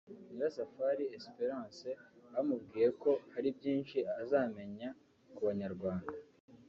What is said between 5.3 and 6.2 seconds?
ku Banyarwanda